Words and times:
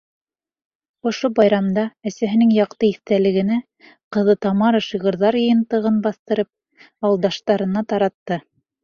Ошо 1.09 1.29
байрамда 1.39 1.83
әсәһенең 2.11 2.53
яҡты 2.55 2.87
иҫтәлегенә 2.93 3.57
ҡыҙы 4.17 4.35
Тамара 4.47 4.79
шиғырҙар 4.87 5.37
йыйынтығын 5.43 6.01
баҫтырып, 6.09 6.51
ауылдаштарына 6.89 7.85
таратты. 7.95 8.41